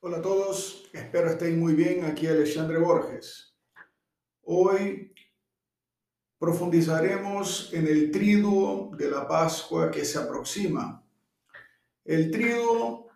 [0.00, 2.04] Hola a todos, espero estén muy bien.
[2.04, 3.52] Aquí Alexandre Borges.
[4.42, 5.12] Hoy
[6.38, 11.04] profundizaremos en el triduo de la Pascua que se aproxima.
[12.04, 13.08] El triduo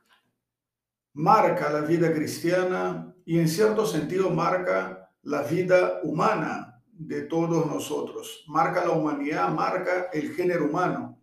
[1.13, 8.45] marca la vida cristiana y en cierto sentido marca la vida humana de todos nosotros.
[8.49, 11.17] Marca la humanidad, marca el género humano.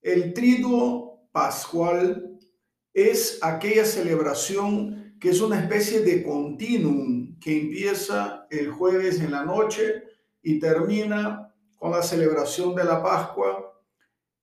[0.00, 2.29] El triduo pascual
[2.92, 9.44] es aquella celebración que es una especie de continuum que empieza el jueves en la
[9.44, 10.04] noche
[10.42, 13.70] y termina con la celebración de la Pascua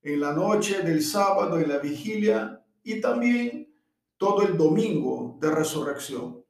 [0.02, 3.74] en la noche del sábado, en la vigilia y también
[4.18, 6.44] todo el domingo de resurrección.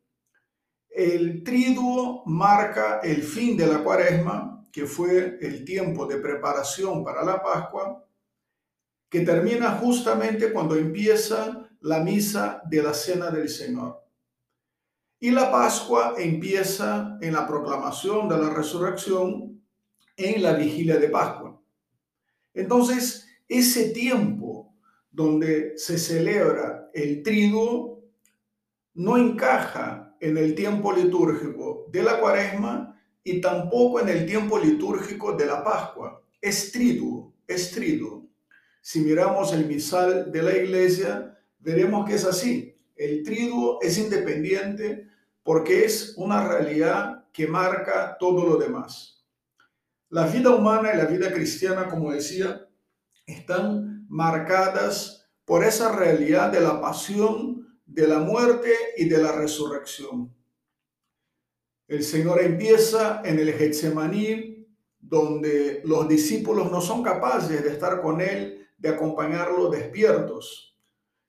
[0.90, 7.24] El triduo marca el fin de la cuaresma, que fue el tiempo de preparación para
[7.24, 8.06] la Pascua,
[9.10, 14.04] que termina justamente cuando empieza la misa de la Cena del Señor.
[15.22, 19.64] Y la Pascua empieza en la proclamación de la resurrección
[20.18, 21.60] en la vigilia de Pascua.
[22.54, 24.76] Entonces, ese tiempo
[25.10, 28.04] donde se celebra el triduo
[28.96, 35.38] no encaja en el tiempo litúrgico de la cuaresma y tampoco en el tiempo litúrgico
[35.38, 36.22] de la Pascua.
[36.42, 38.28] Es triduo, es triduo.
[38.82, 42.76] Si miramos el misal de la iglesia, veremos que es así.
[42.96, 45.08] El triduo es independiente
[45.44, 49.24] porque es una realidad que marca todo lo demás.
[50.10, 52.68] La vida humana y la vida cristiana, como decía,
[53.26, 60.34] están marcadas por esa realidad de la pasión, de la muerte y de la resurrección.
[61.88, 64.68] El Señor empieza en el Getsemaní,
[65.00, 70.67] donde los discípulos no son capaces de estar con Él de acompañarlo despiertos,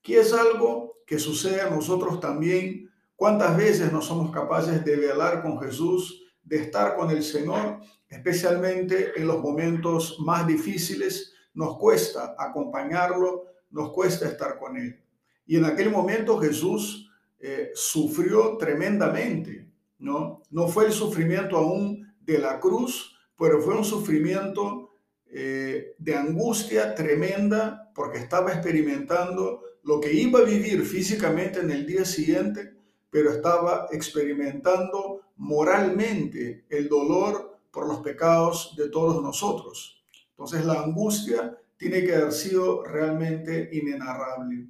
[0.03, 2.91] que es algo que sucede a nosotros también.
[3.17, 9.13] ¿Cuántas veces no somos capaces de velar con Jesús, de estar con el Señor, especialmente
[9.17, 11.33] en los momentos más difíciles?
[11.55, 15.03] Nos cuesta acompañarlo, nos cuesta estar con Él.
[15.47, 17.11] Y en aquel momento Jesús
[17.41, 20.43] eh, sufrió tremendamente, ¿no?
[20.51, 24.91] No fue el sufrimiento aún de la cruz, pero fue un sufrimiento
[25.31, 31.87] eh, de angustia tremenda porque estaba experimentando lo que iba a vivir físicamente en el
[31.87, 32.75] día siguiente,
[33.09, 40.05] pero estaba experimentando moralmente el dolor por los pecados de todos nosotros.
[40.33, 44.67] Entonces la angustia tiene que haber sido realmente inenarrable.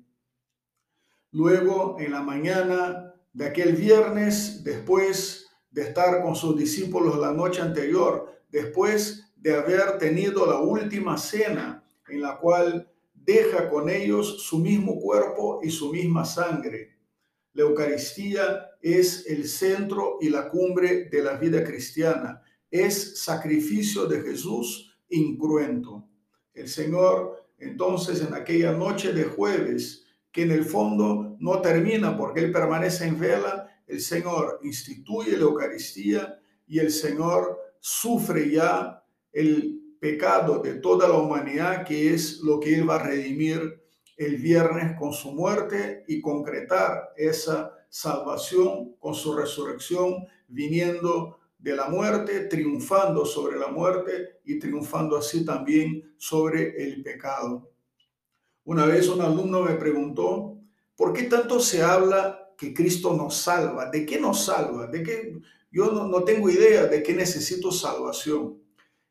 [1.33, 7.61] Luego, en la mañana de aquel viernes, después de estar con sus discípulos la noche
[7.61, 12.89] anterior, después de haber tenido la última cena en la cual
[13.29, 16.97] deja con ellos su mismo cuerpo y su misma sangre.
[17.53, 22.41] La Eucaristía es el centro y la cumbre de la vida cristiana.
[22.71, 26.09] Es sacrificio de Jesús incruento.
[26.55, 32.41] El Señor, entonces, en aquella noche de jueves, que en el fondo no termina porque
[32.41, 39.88] Él permanece en vela, el Señor instituye la Eucaristía y el Señor sufre ya el
[40.01, 43.83] pecado de toda la humanidad, que es lo que Él va a redimir
[44.17, 51.89] el viernes con su muerte y concretar esa salvación con su resurrección, viniendo de la
[51.89, 57.71] muerte, triunfando sobre la muerte y triunfando así también sobre el pecado.
[58.65, 60.59] Una vez un alumno me preguntó,
[60.97, 63.91] ¿por qué tanto se habla que Cristo nos salva?
[63.91, 64.87] ¿De qué nos salva?
[64.87, 65.39] ¿De qué?
[65.71, 68.59] Yo no, no tengo idea de qué necesito salvación.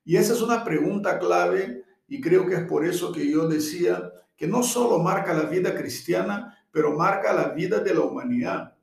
[0.08, 4.10] Y esa es una pregunta clave y creo que es por eso que yo decía
[4.38, 8.78] que no solo marca la vida cristiana, pero marca la vida de la humanidad.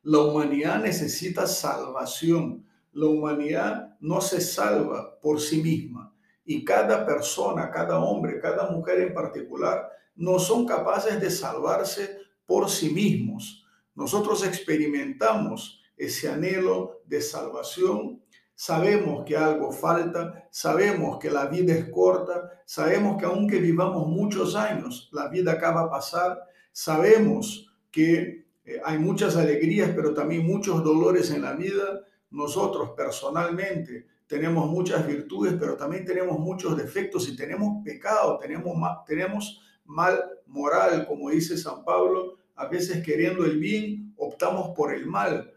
[0.00, 2.66] La humanidad necesita salvación.
[2.92, 6.14] La humanidad no se salva por sí misma.
[6.46, 12.70] Y cada persona, cada hombre, cada mujer en particular, no son capaces de salvarse por
[12.70, 13.66] sí mismos.
[13.94, 18.21] Nosotros experimentamos ese anhelo de salvación
[18.64, 24.54] Sabemos que algo falta, sabemos que la vida es corta, sabemos que aunque vivamos muchos
[24.54, 26.38] años, la vida acaba a pasar,
[26.70, 32.04] sabemos que eh, hay muchas alegrías, pero también muchos dolores en la vida.
[32.30, 39.60] Nosotros personalmente tenemos muchas virtudes, pero también tenemos muchos defectos y tenemos pecado, tenemos, tenemos
[39.86, 45.51] mal moral, como dice San Pablo, a veces queriendo el bien, optamos por el mal.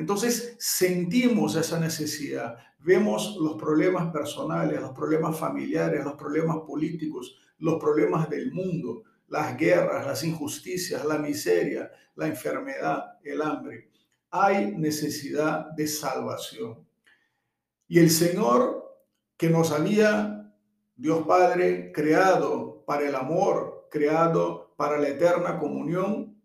[0.00, 7.78] Entonces sentimos esa necesidad, vemos los problemas personales, los problemas familiares, los problemas políticos, los
[7.78, 13.90] problemas del mundo, las guerras, las injusticias, la miseria, la enfermedad, el hambre.
[14.30, 16.78] Hay necesidad de salvación.
[17.86, 18.96] Y el Señor
[19.36, 20.50] que nos había,
[20.96, 26.40] Dios Padre, creado para el amor, creado para la eterna comunión,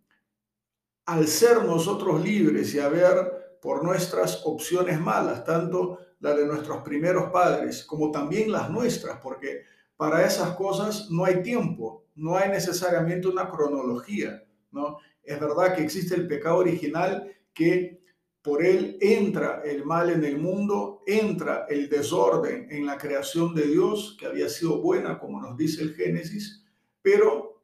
[1.05, 7.31] al ser nosotros libres y haber por nuestras opciones malas, tanto la de nuestros primeros
[7.31, 9.63] padres como también las nuestras, porque
[9.97, 14.99] para esas cosas no hay tiempo, no hay necesariamente una cronología, ¿no?
[15.23, 18.03] Es verdad que existe el pecado original que
[18.43, 23.65] por él entra el mal en el mundo, entra el desorden en la creación de
[23.65, 26.63] Dios, que había sido buena, como nos dice el Génesis,
[27.01, 27.63] pero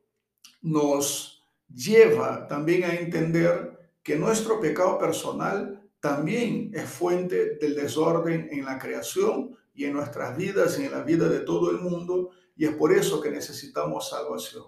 [0.63, 8.65] nos lleva también a entender que nuestro pecado personal también es fuente del desorden en
[8.65, 12.65] la creación y en nuestras vidas y en la vida de todo el mundo, y
[12.65, 14.65] es por eso que necesitamos salvación.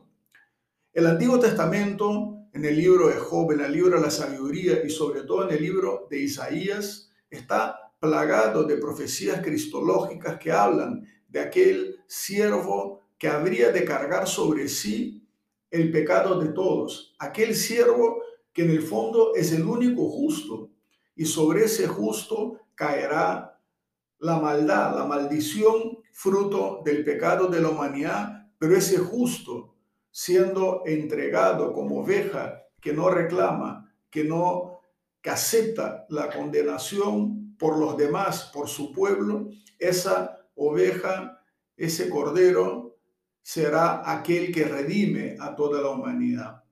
[0.93, 4.91] El Antiguo Testamento en el libro de Job, en el libro de la sabiduría y
[4.91, 11.39] sobre todo en el libro de Isaías, está plagado de profecías cristológicas que hablan de
[11.39, 15.27] aquel siervo que habría de cargar sobre sí
[15.71, 18.21] el pecado de todos, aquel siervo
[18.51, 20.69] que en el fondo es el único justo
[21.15, 23.59] y sobre ese justo caerá
[24.19, 29.75] la maldad, la maldición, fruto del pecado de la humanidad, pero ese justo
[30.11, 34.73] siendo entregado como oveja que no reclama, que no
[35.21, 39.49] que acepta la condenación por los demás, por su pueblo,
[39.79, 41.41] esa oveja,
[41.77, 42.97] ese cordero
[43.41, 46.63] será aquel que redime a toda la humanidad.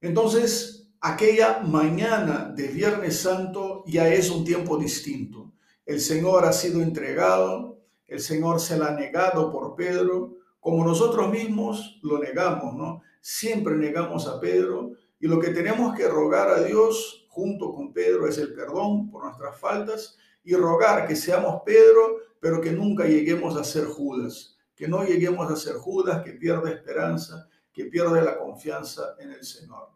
[0.00, 5.52] Entonces, aquella mañana de Viernes Santo ya es un tiempo distinto.
[5.84, 11.30] El Señor ha sido entregado, el Señor se la ha negado por Pedro, como nosotros
[11.30, 13.02] mismos lo negamos, ¿no?
[13.20, 18.26] Siempre negamos a Pedro y lo que tenemos que rogar a Dios junto con Pedro
[18.28, 23.56] es el perdón por nuestras faltas y rogar que seamos Pedro, pero que nunca lleguemos
[23.56, 28.38] a ser Judas, que no lleguemos a ser Judas que pierde esperanza, que pierde la
[28.38, 29.95] confianza en el Señor.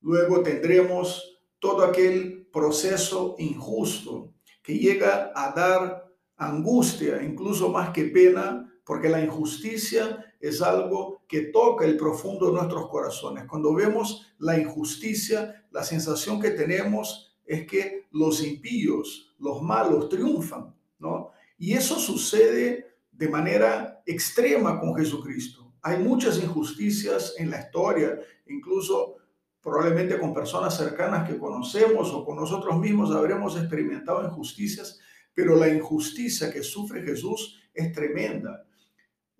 [0.00, 4.32] Luego tendremos todo aquel proceso injusto
[4.62, 11.42] que llega a dar angustia, incluso más que pena, porque la injusticia es algo que
[11.42, 13.44] toca el profundo de nuestros corazones.
[13.46, 20.74] Cuando vemos la injusticia, la sensación que tenemos es que los impíos, los malos, triunfan,
[20.98, 21.30] ¿no?
[21.58, 25.74] Y eso sucede de manera extrema con Jesucristo.
[25.82, 29.16] Hay muchas injusticias en la historia, incluso
[29.62, 34.98] probablemente con personas cercanas que conocemos o con nosotros mismos habremos experimentado injusticias,
[35.34, 38.64] pero la injusticia que sufre Jesús es tremenda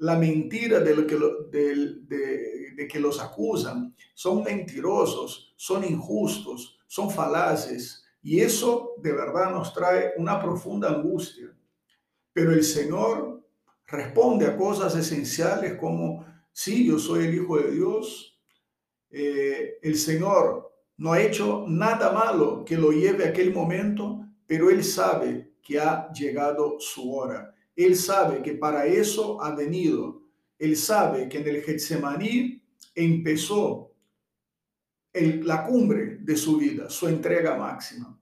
[0.01, 3.95] la mentira de, lo que, de, que los acusan.
[4.15, 8.03] Son mentirosos, son injustos, son falaces.
[8.23, 11.55] Y eso de verdad nos trae una profunda angustia.
[12.33, 13.47] Pero el Señor
[13.87, 18.30] responde a cosas esenciales como, sí, yo soy el Hijo de Dios.
[19.11, 24.71] Eh, el Señor no ha hecho nada malo que lo lleve a aquel momento, pero
[24.71, 27.55] Él sabe que ha llegado su hora.
[27.75, 30.23] Él sabe que para eso ha venido.
[30.59, 32.63] Él sabe que en el Getsemaní
[32.95, 33.95] empezó
[35.13, 38.19] la cumbre de su vida, su entrega máxima.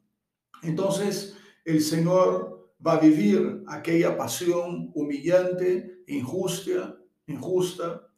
[0.63, 6.97] Entonces, el Señor va a vivir aquella pasión humillante, injusta,
[7.27, 8.09] injusta,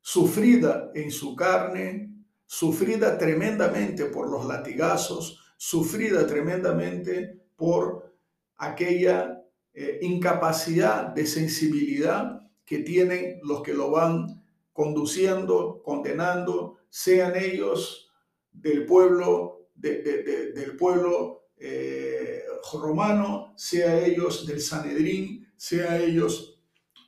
[0.00, 2.11] sufrida en su carne,
[2.52, 8.14] sufrida tremendamente por los latigazos, sufrida tremendamente por
[8.58, 9.42] aquella
[9.72, 14.44] eh, incapacidad de sensibilidad que tienen los que lo van
[14.74, 18.12] conduciendo, condenando, sean ellos
[18.52, 22.42] del pueblo, del pueblo eh,
[22.74, 26.51] romano, sea ellos del Sanedrín, sea ellos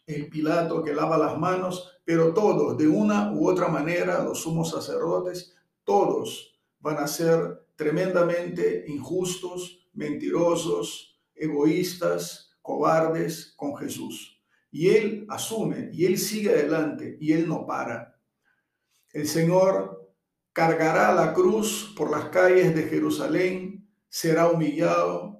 [0.07, 4.71] el Pilato que lava las manos, pero todos, de una u otra manera, los sumos
[4.71, 14.41] sacerdotes, todos van a ser tremendamente injustos, mentirosos, egoístas, cobardes con Jesús.
[14.71, 18.19] Y Él asume, y Él sigue adelante, y Él no para.
[19.13, 20.13] El Señor
[20.53, 25.34] cargará la cruz por las calles de Jerusalén, será humillado,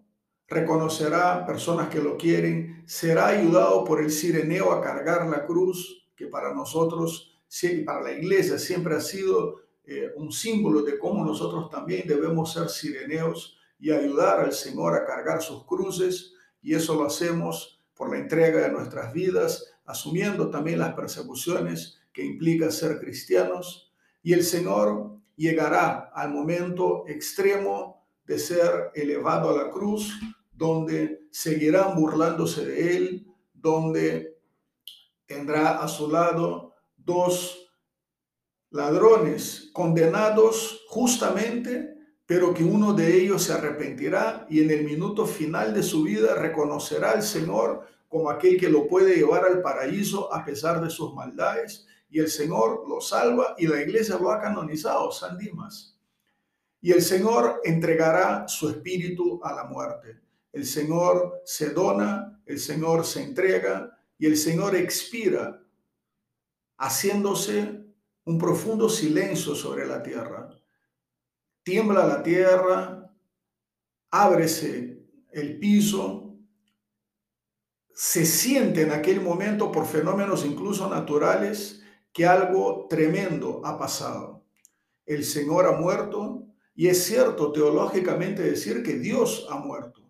[0.55, 6.27] reconocerá personas que lo quieren, será ayudado por el sireneo a cargar la cruz, que
[6.27, 7.41] para nosotros,
[7.85, 12.69] para la iglesia, siempre ha sido eh, un símbolo de cómo nosotros también debemos ser
[12.69, 16.33] sireneos y ayudar al Señor a cargar sus cruces
[16.63, 22.25] y eso lo hacemos por la entrega de nuestras vidas, asumiendo también las persecuciones que
[22.25, 23.93] implica ser cristianos,
[24.23, 30.19] y el Señor llegará al momento extremo de ser elevado a la cruz,
[30.55, 34.39] donde seguirán burlándose de él, donde
[35.27, 37.71] tendrá a su lado dos
[38.71, 41.95] ladrones condenados justamente,
[42.27, 46.35] pero que uno de ellos se arrepentirá y en el minuto final de su vida
[46.35, 51.15] reconocerá al Señor como aquel que lo puede llevar al paraíso a pesar de sus
[51.15, 55.99] maldades y el Señor lo salva y la iglesia lo ha canonizado, San Dimas.
[56.81, 60.24] Y el Señor entregará su espíritu a la muerte.
[60.55, 65.61] El Señor se dona, el Señor se entrega y el Señor expira,
[66.79, 67.85] haciéndose
[68.25, 70.49] un profundo silencio sobre la tierra.
[71.65, 73.13] Tiembla la tierra,
[74.13, 76.37] ábrese el piso,
[77.93, 81.83] se siente en aquel momento por fenómenos incluso naturales
[82.13, 84.45] que algo tremendo ha pasado.
[85.05, 86.47] El Señor ha muerto
[86.77, 90.04] y es cierto teológicamente decir que Dios ha muerto.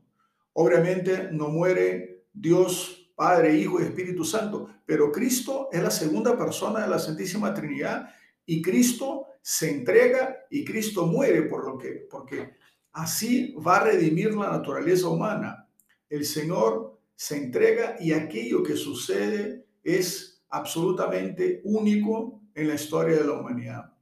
[0.55, 6.81] Obviamente no muere Dios, Padre, Hijo y Espíritu Santo, pero Cristo es la segunda persona
[6.81, 8.09] de la Santísima Trinidad
[8.47, 12.55] y Cristo se entrega y Cristo muere por lo que porque
[12.93, 15.69] así va a redimir la naturaleza humana.
[16.09, 23.25] El Señor se entrega y aquello que sucede es absolutamente único en la historia de
[23.25, 23.93] la humanidad.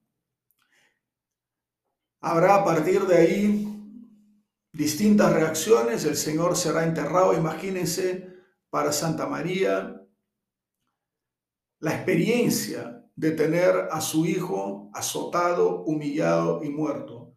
[2.21, 3.72] Habrá a partir de ahí
[4.83, 6.05] distintas reacciones.
[6.05, 8.27] El Señor será enterrado, imagínense,
[8.69, 10.03] para Santa María,
[11.79, 17.35] la experiencia de tener a su hijo azotado, humillado y muerto.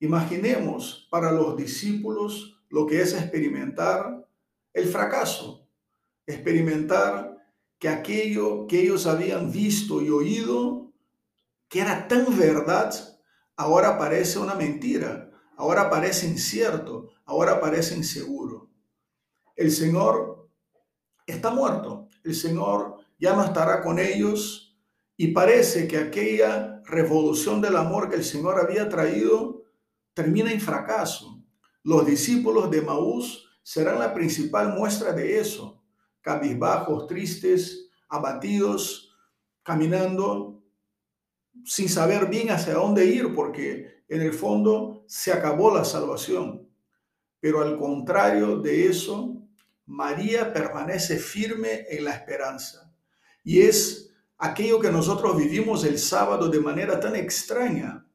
[0.00, 4.26] Imaginemos para los discípulos lo que es experimentar
[4.72, 5.68] el fracaso,
[6.26, 7.36] experimentar
[7.78, 10.92] que aquello que ellos habían visto y oído,
[11.68, 12.92] que era tan verdad,
[13.56, 15.27] ahora parece una mentira,
[15.58, 18.70] ahora parece incierto, ahora parece inseguro.
[19.54, 20.48] El Señor
[21.26, 24.78] está muerto, el Señor ya no estará con ellos
[25.16, 29.64] y parece que aquella revolución del amor que el Señor había traído
[30.14, 31.42] termina en fracaso.
[31.82, 35.82] Los discípulos de Maús serán la principal muestra de eso
[36.20, 39.16] cabizbajos, tristes, abatidos,
[39.62, 40.62] caminando
[41.64, 46.68] sin saber bien hacia dónde ir, porque en el fondo se acabó la salvación.
[47.40, 49.36] Pero al contrario de eso,
[49.86, 52.92] María permanece firme en la esperanza.
[53.44, 58.06] Y es aquello que nosotros vivimos el sábado de manera tan extraña.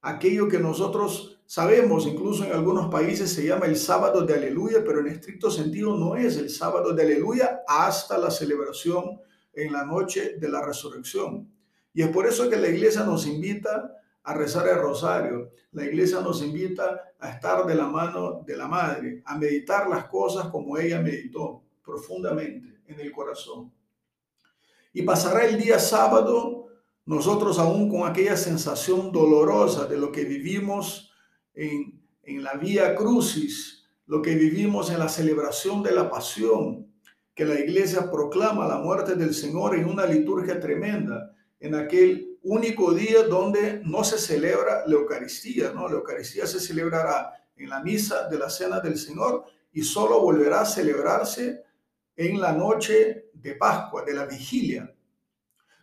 [0.00, 5.00] Aquello que nosotros Sabemos, incluso en algunos países se llama el sábado de aleluya, pero
[5.00, 9.18] en estricto sentido no es el sábado de aleluya hasta la celebración
[9.54, 11.50] en la noche de la resurrección.
[11.94, 13.94] Y es por eso que la iglesia nos invita
[14.28, 15.52] a rezar el rosario.
[15.72, 20.04] La iglesia nos invita a estar de la mano de la madre, a meditar las
[20.04, 23.72] cosas como ella meditó profundamente en el corazón.
[24.92, 26.66] Y pasará el día sábado
[27.06, 31.10] nosotros aún con aquella sensación dolorosa de lo que vivimos
[31.54, 32.02] en,
[32.42, 36.92] la vía crucis, lo que vivimos en la celebración de la pasión,
[37.34, 42.94] que la iglesia proclama la muerte del Señor en una liturgia tremenda, en aquel único
[42.94, 45.88] día donde no se celebra la Eucaristía, ¿no?
[45.88, 50.62] La Eucaristía se celebrará en la misa de la Cena del Señor y solo volverá
[50.62, 51.62] a celebrarse
[52.16, 54.92] en la noche de Pascua, de la vigilia.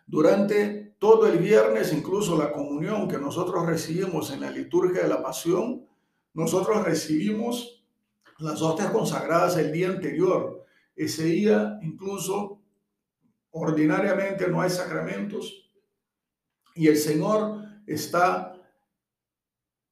[0.06, 5.22] Durante todo el viernes, incluso la comunión que nosotros recibimos en la liturgia de la
[5.22, 5.86] pasión,
[6.34, 7.84] nosotros recibimos
[8.38, 10.64] las hostias consagradas el día anterior.
[10.94, 12.60] Ese día incluso
[13.50, 15.65] ordinariamente no hay sacramentos
[16.76, 18.52] y el Señor está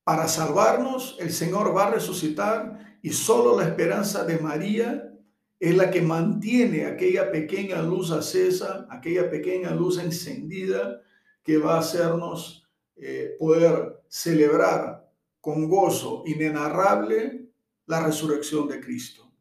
[0.05, 5.11] para salvarnos, el Señor va a resucitar y solo la esperanza de María
[5.59, 11.00] es la que mantiene aquella pequeña luz acesa, aquella pequeña luz encendida
[11.43, 15.11] que va a hacernos eh, poder celebrar
[15.41, 17.49] con gozo inenarrable
[17.87, 19.33] la resurrección de Cristo.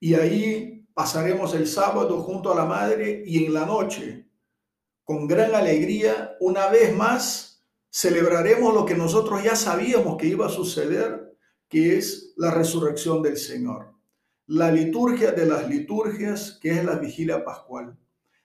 [0.00, 4.25] Y ahí pasaremos el sábado junto a la Madre y en la noche,
[5.06, 10.50] con gran alegría, una vez más, celebraremos lo que nosotros ya sabíamos que iba a
[10.50, 11.34] suceder,
[11.70, 13.96] que es la resurrección del Señor
[14.46, 17.96] la liturgia de las liturgias, que es la vigilia pascual,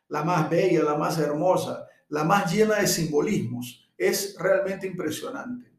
[0.10, 3.90] la más bella, la más hermosa, la más llena de simbolismos.
[3.98, 5.72] Es realmente impresionante.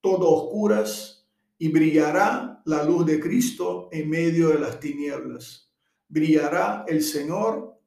[0.00, 1.26] Todo oscuras
[1.58, 5.68] y brillará la luz de Cristo en medio de las tinieblas.
[6.08, 7.79] Brillará el Señor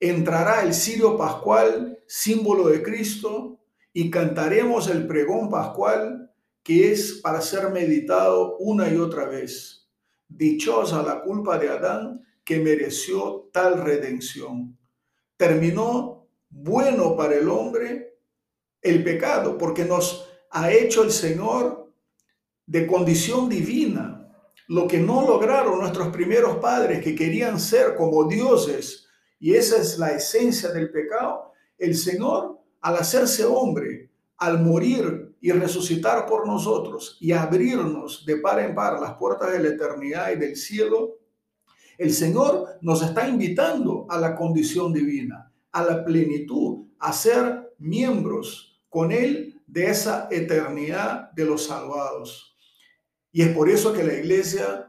[0.00, 3.58] entrará el cirio pascual, símbolo de Cristo,
[3.92, 6.30] y cantaremos el pregón pascual
[6.62, 9.88] que es para ser meditado una y otra vez.
[10.28, 14.78] Dichosa la culpa de Adán que mereció tal redención.
[15.36, 18.18] Terminó bueno para el hombre
[18.82, 21.92] el pecado, porque nos ha hecho el Señor
[22.66, 24.30] de condición divina,
[24.68, 29.07] lo que no lograron nuestros primeros padres que querían ser como dioses,
[29.40, 35.52] y esa es la esencia del pecado, el Señor al hacerse hombre, al morir y
[35.52, 40.36] resucitar por nosotros y abrirnos de par en par las puertas de la eternidad y
[40.36, 41.16] del cielo,
[41.96, 48.80] el Señor nos está invitando a la condición divina, a la plenitud, a ser miembros
[48.88, 52.56] con Él de esa eternidad de los salvados.
[53.32, 54.87] Y es por eso que la iglesia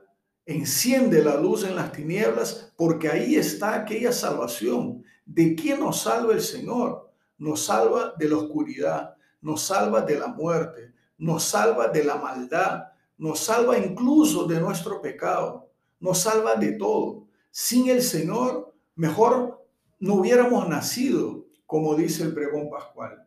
[0.49, 5.03] enciende la luz en las tinieblas, porque ahí está aquella salvación.
[5.23, 7.11] ¿De quién nos salva el Señor?
[7.37, 12.85] Nos salva de la oscuridad, nos salva de la muerte, nos salva de la maldad,
[13.19, 17.27] nos salva incluso de nuestro pecado, nos salva de todo.
[17.51, 19.63] Sin el Señor, mejor
[19.99, 23.23] no hubiéramos nacido, como dice el pregón pascual.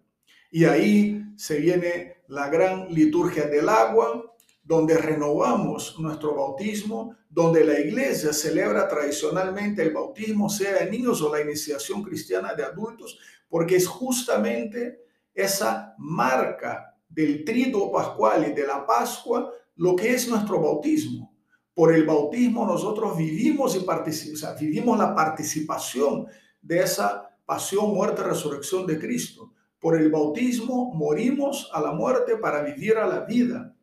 [0.50, 4.31] Y ahí se viene la gran liturgia del agua,
[4.62, 11.34] donde renovamos nuestro bautismo, donde la iglesia celebra tradicionalmente el bautismo, sea de niños o
[11.34, 15.02] la iniciación cristiana de adultos, porque es justamente
[15.34, 21.34] esa marca del trido pascual y de la Pascua lo que es nuestro bautismo.
[21.74, 26.26] Por el bautismo nosotros vivimos y participamos, vivimos la participación
[26.60, 29.52] de esa pasión, muerte, resurrección de Cristo.
[29.80, 33.74] Por el bautismo morimos a la muerte para vivir a la vida.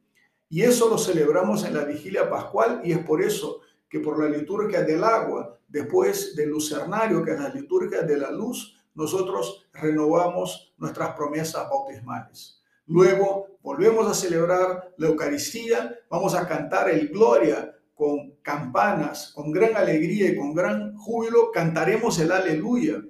[0.49, 4.35] Y eso lo celebramos en la vigilia pascual y es por eso que por la
[4.35, 10.73] liturgia del agua, después del lucernario, que es la liturgia de la luz, nosotros renovamos
[10.77, 12.61] nuestras promesas bautismales.
[12.87, 19.75] Luego volvemos a celebrar la Eucaristía, vamos a cantar el Gloria con campanas, con gran
[19.75, 23.03] alegría y con gran júbilo, cantaremos el aleluya,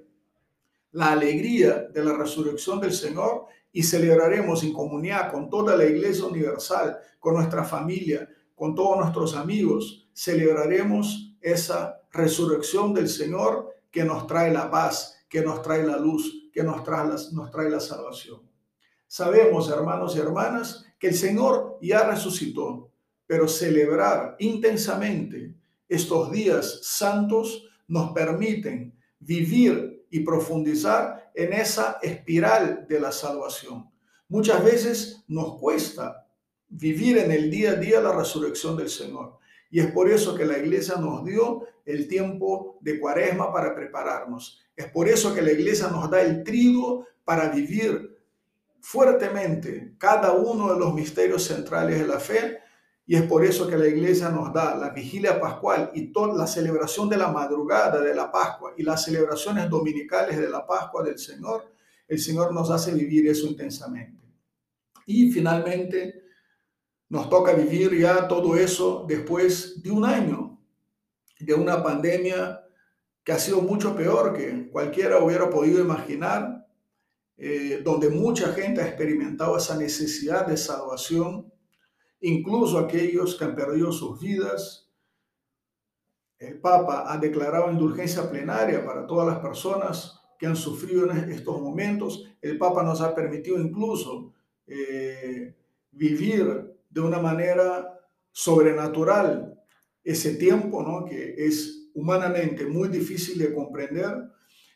[0.92, 6.24] la alegría de la resurrección del Señor y celebraremos en comunidad con toda la Iglesia
[6.24, 14.26] Universal, con nuestra familia, con todos nuestros amigos, celebraremos esa resurrección del Señor que nos
[14.26, 17.80] trae la paz, que nos trae la luz, que nos trae la, nos trae la
[17.80, 18.40] salvación.
[19.06, 22.90] Sabemos, hermanos y hermanas, que el Señor ya resucitó,
[23.26, 25.54] pero celebrar intensamente
[25.88, 33.90] estos días santos nos permiten vivir y profundizar en esa espiral de la salvación.
[34.28, 36.26] Muchas veces nos cuesta
[36.68, 39.38] vivir en el día a día la resurrección del Señor.
[39.70, 44.60] Y es por eso que la iglesia nos dio el tiempo de cuaresma para prepararnos.
[44.76, 48.18] Es por eso que la iglesia nos da el trigo para vivir
[48.80, 52.58] fuertemente cada uno de los misterios centrales de la fe
[53.10, 56.46] y es por eso que la iglesia nos da la vigilia pascual y toda la
[56.46, 61.18] celebración de la madrugada de la Pascua y las celebraciones dominicales de la Pascua del
[61.18, 61.74] Señor.
[62.06, 64.22] El Señor nos hace vivir eso intensamente.
[65.06, 66.22] Y finalmente
[67.08, 70.60] nos toca vivir ya todo eso después de un año
[71.40, 72.60] de una pandemia
[73.24, 76.64] que ha sido mucho peor que cualquiera hubiera podido imaginar,
[77.36, 81.49] eh, donde mucha gente ha experimentado esa necesidad de salvación
[82.20, 84.88] incluso aquellos que han perdido sus vidas.
[86.38, 91.60] El Papa ha declarado indulgencia plenaria para todas las personas que han sufrido en estos
[91.60, 92.24] momentos.
[92.40, 94.32] El Papa nos ha permitido incluso
[94.66, 95.54] eh,
[95.90, 98.00] vivir de una manera
[98.32, 99.58] sobrenatural
[100.02, 101.04] ese tiempo, ¿no?
[101.04, 104.30] que es humanamente muy difícil de comprender.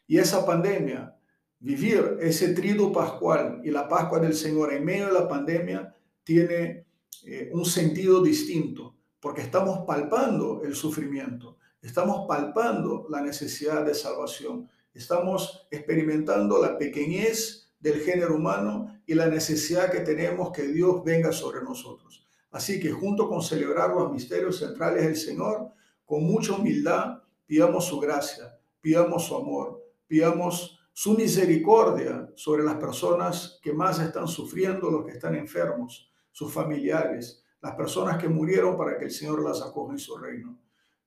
[0.06, 1.16] Y esa pandemia,
[1.58, 6.86] vivir ese trido pascual y la Pascua del Señor en medio de la pandemia, tiene
[7.26, 14.68] eh, un sentido distinto, porque estamos palpando el sufrimiento, estamos palpando la necesidad de salvación,
[14.92, 21.32] estamos experimentando la pequeñez del género humano y la necesidad que tenemos que Dios venga
[21.32, 22.26] sobre nosotros.
[22.50, 25.70] Así que junto con celebrar los misterios centrales del Señor,
[26.04, 33.58] con mucha humildad, pidamos su gracia, pidamos su amor, pidamos su misericordia sobre las personas
[33.62, 38.98] que más están sufriendo, los que están enfermos sus familiares, las personas que murieron para
[38.98, 40.58] que el Señor las acoja en su reino.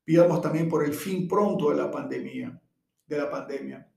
[0.05, 2.57] Pidamos también por el fin pronto de la pandemia,
[3.05, 3.91] de la pandemia,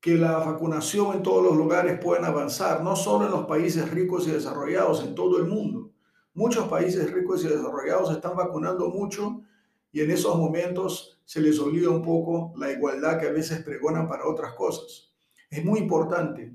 [0.00, 4.28] que la vacunación en todos los lugares pueda avanzar, no solo en los países ricos
[4.28, 5.90] y desarrollados, en todo el mundo.
[6.34, 9.42] Muchos países ricos y desarrollados están vacunando mucho
[9.90, 14.08] y en esos momentos se les olvida un poco la igualdad que a veces pregonan
[14.08, 15.12] para otras cosas.
[15.50, 16.54] Es muy importante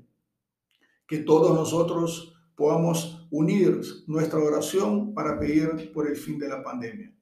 [1.06, 7.14] que todos nosotros podamos unir nuestra oración para pedir por el fin de la pandemia.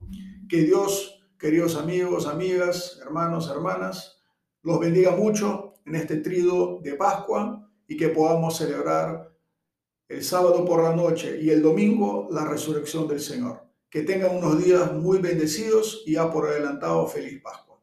[0.48, 4.22] Que Dios, queridos amigos, amigas, hermanos, hermanas,
[4.62, 9.30] los bendiga mucho en este trido de Pascua y que podamos celebrar
[10.08, 13.64] el sábado por la noche y el domingo la resurrección del Señor.
[13.90, 17.80] Que tengan unos días muy bendecidos y ya por adelantado feliz Pascua.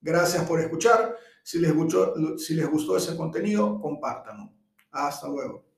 [0.00, 1.16] Gracias por escuchar.
[1.42, 4.52] Si les gustó, ese contenido, compártanlo.
[4.90, 5.69] Hasta luego.